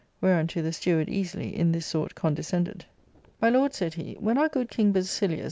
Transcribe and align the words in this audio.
Whereunto 0.19 0.63
the 0.63 0.73
steward 0.73 1.09
easily 1.09 1.55
in 1.55 1.71
this 1.71 1.85
sort 1.85 2.15
CMidescended." 2.15 2.85
My 3.39 3.49
lord," 3.51 3.75
said 3.75 3.93
he," 3.93 4.13
when 4.19 4.35
our 4.35 4.49
good 4.49 4.71
king 4.71 4.91
Basilius. 4.91 5.39